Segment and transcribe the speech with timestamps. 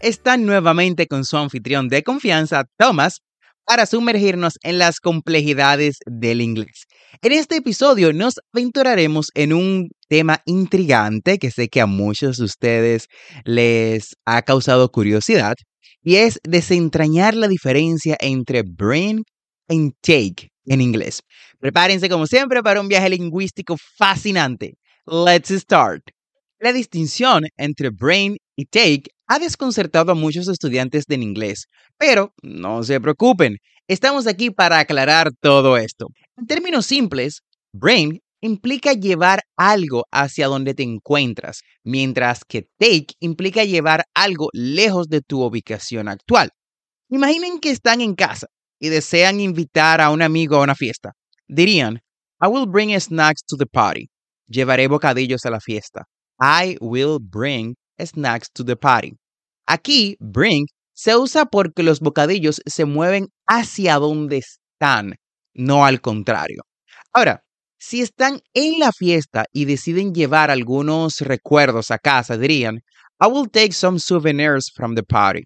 [0.00, 3.20] Están nuevamente con su anfitrión de confianza, Thomas,
[3.64, 6.84] para sumergirnos en las complejidades del inglés.
[7.20, 12.44] En este episodio nos aventuraremos en un tema intrigante que sé que a muchos de
[12.44, 13.08] ustedes
[13.44, 15.54] les ha causado curiosidad
[16.00, 19.24] y es desentrañar la diferencia entre bring
[19.68, 21.22] y take en inglés.
[21.58, 24.74] Prepárense como siempre para un viaje lingüístico fascinante.
[25.06, 26.04] Let's start.
[26.60, 31.66] La distinción entre brain y take ha desconcertado a muchos estudiantes de inglés,
[31.98, 36.06] pero no se preocupen, estamos aquí para aclarar todo esto.
[36.36, 43.64] En términos simples, brain implica llevar algo hacia donde te encuentras, mientras que take implica
[43.64, 46.50] llevar algo lejos de tu ubicación actual.
[47.10, 48.46] Imaginen que están en casa
[48.80, 51.12] y desean invitar a un amigo a una fiesta.
[51.48, 52.00] Dirían,
[52.40, 54.08] I will bring snacks to the party.
[54.46, 56.04] Llevaré bocadillos a la fiesta.
[56.40, 59.12] I will bring snacks to the party.
[59.66, 65.14] Aquí, bring se usa porque los bocadillos se mueven hacia donde están,
[65.54, 66.62] no al contrario.
[67.12, 67.44] Ahora,
[67.78, 72.80] si están en la fiesta y deciden llevar algunos recuerdos a casa, dirían,
[73.20, 75.44] I will take some souvenirs from the party.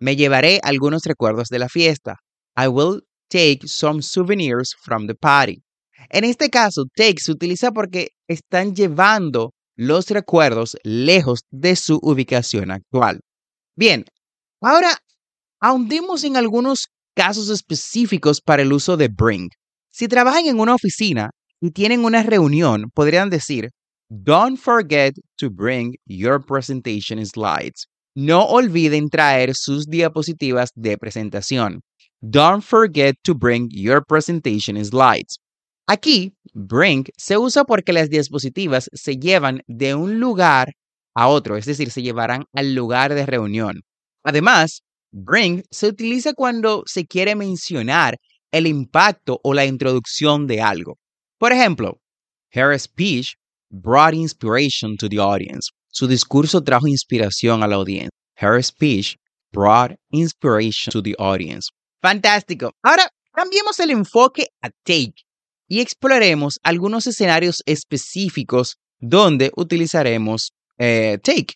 [0.00, 2.16] Me llevaré algunos recuerdos de la fiesta.
[2.56, 5.62] I will take some souvenirs from the party.
[6.10, 12.72] En este caso, take se utiliza porque están llevando los recuerdos lejos de su ubicación
[12.72, 13.20] actual.
[13.76, 14.04] Bien,
[14.60, 14.90] ahora
[15.60, 19.48] ahondemos en algunos casos específicos para el uso de bring.
[19.90, 23.70] Si trabajan en una oficina y tienen una reunión, podrían decir,
[24.10, 27.86] Don't forget to bring your presentation slides.
[28.16, 31.82] No olviden traer sus diapositivas de presentación.
[32.20, 35.38] Don't forget to bring your presentation slides.
[35.90, 40.74] Aquí, bring se usa porque las diapositivas se llevan de un lugar
[41.14, 43.80] a otro, es decir, se llevarán al lugar de reunión.
[44.22, 44.82] Además,
[45.12, 48.18] bring se utiliza cuando se quiere mencionar
[48.52, 50.98] el impacto o la introducción de algo.
[51.38, 51.98] Por ejemplo,
[52.50, 53.32] her speech
[53.70, 55.70] brought inspiration to the audience.
[55.90, 58.10] Su discurso trajo inspiración a la audiencia.
[58.36, 59.16] Her speech
[59.52, 61.70] brought inspiration to the audience.
[62.02, 62.72] Fantástico.
[62.82, 65.14] Ahora, cambiemos el enfoque a take
[65.68, 71.54] y exploraremos algunos escenarios específicos donde utilizaremos eh, take.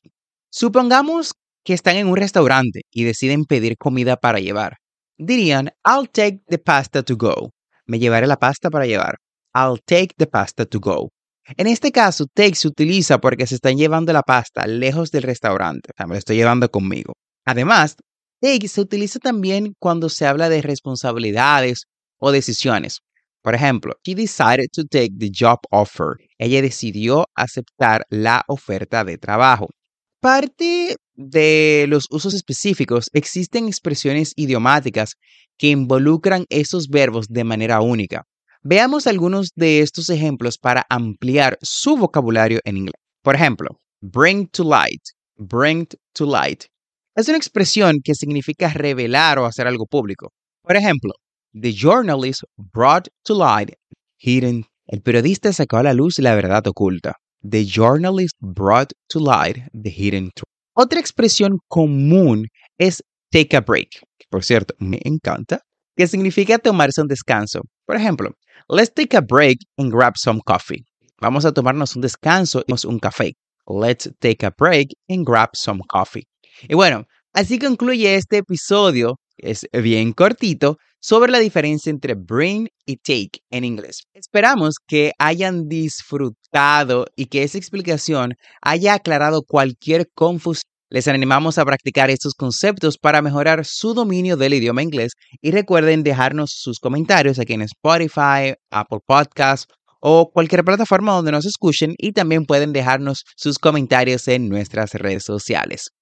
[0.51, 1.33] Supongamos
[1.65, 4.77] que están en un restaurante y deciden pedir comida para llevar.
[5.17, 7.51] Dirían, I'll take the pasta to go.
[7.87, 9.17] Me llevaré la pasta para llevar.
[9.55, 11.11] I'll take the pasta to go.
[11.57, 15.91] En este caso, take se utiliza porque se están llevando la pasta lejos del restaurante.
[15.97, 17.15] Sea, me la estoy llevando conmigo.
[17.45, 17.97] Además,
[18.41, 21.87] take se utiliza también cuando se habla de responsabilidades
[22.19, 23.01] o decisiones.
[23.43, 26.17] Por ejemplo, she decided to take the job offer.
[26.39, 29.69] Ella decidió aceptar la oferta de trabajo.
[30.21, 35.15] Parte de los usos específicos, existen expresiones idiomáticas
[35.59, 38.23] que involucran esos verbos de manera única.
[38.63, 43.01] Veamos algunos de estos ejemplos para ampliar su vocabulario en inglés.
[43.23, 45.03] Por ejemplo, bring to light,
[45.37, 46.65] bring to light.
[47.17, 50.31] Es una expresión que significa revelar o hacer algo público.
[50.63, 51.13] Por ejemplo,
[51.55, 53.75] The journalist brought to light
[54.17, 54.65] hidden.
[54.87, 57.17] El periodista sacó a la luz la verdad oculta.
[57.43, 60.49] The journalist brought to light the hidden truth.
[60.75, 62.47] Otra expresión común
[62.79, 63.89] es take a break.
[64.31, 65.61] Por cierto, me encanta.
[65.95, 67.61] Que significa tomarse un descanso.
[67.87, 68.31] Por ejemplo,
[68.71, 70.85] let's take a break and grab some coffee.
[71.21, 73.35] Vamos a tomarnos un descanso y un café.
[73.67, 76.27] Let's take a break and grab some coffee.
[76.67, 79.17] Y bueno, así concluye este episodio.
[79.37, 84.05] Es bien cortito, sobre la diferencia entre bring y take en inglés.
[84.15, 90.71] Esperamos que hayan disfrutado y que esa explicación haya aclarado cualquier confusión.
[90.91, 96.03] Les animamos a practicar estos conceptos para mejorar su dominio del idioma inglés y recuerden
[96.03, 102.13] dejarnos sus comentarios aquí en Spotify, Apple Podcasts o cualquier plataforma donde nos escuchen y
[102.13, 105.93] también pueden dejarnos sus comentarios en nuestras redes sociales.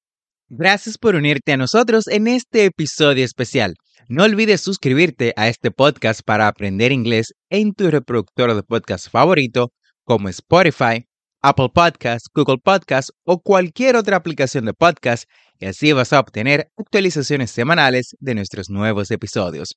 [0.52, 3.76] Gracias por unirte a nosotros en este episodio especial.
[4.08, 9.70] No olvides suscribirte a este podcast para aprender inglés en tu reproductor de podcast favorito
[10.02, 11.06] como Spotify,
[11.40, 15.30] Apple Podcasts, Google Podcasts o cualquier otra aplicación de podcast
[15.60, 19.76] y así vas a obtener actualizaciones semanales de nuestros nuevos episodios.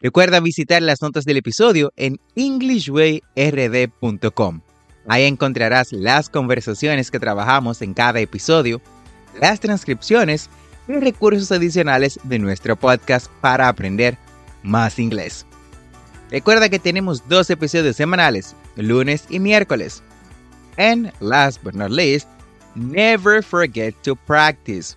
[0.00, 4.60] Recuerda visitar las notas del episodio en englishwayrd.com.
[5.06, 8.82] Ahí encontrarás las conversaciones que trabajamos en cada episodio,
[9.40, 10.48] las transcripciones
[10.88, 14.16] y recursos adicionales de nuestro podcast para aprender
[14.62, 15.46] más inglés.
[16.30, 20.02] Recuerda que tenemos dos episodios semanales, lunes y miércoles.
[20.76, 22.28] And last but not least,
[22.74, 24.96] never forget to practice.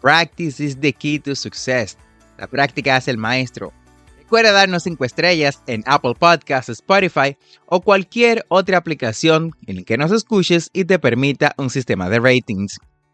[0.00, 1.96] Practice is the key to success.
[2.38, 3.72] La práctica es el maestro.
[4.18, 7.36] Recuerda darnos 5 estrellas en Apple Podcasts, Spotify
[7.66, 12.18] o cualquier otra aplicación en la que nos escuches y te permita un sistema de
[12.18, 12.80] ratings.